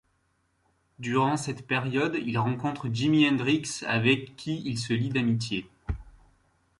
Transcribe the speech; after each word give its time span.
Durant 0.97 1.37
cette 1.37 1.67
période, 1.67 2.17
il 2.25 2.35
rencontre 2.39 2.89
Jimi 2.91 3.27
Hendrix 3.29 3.81
avec 3.85 4.35
qui 4.35 4.63
il 4.65 4.79
se 4.79 4.93
lie 4.93 5.09
d'amitié. 5.09 5.69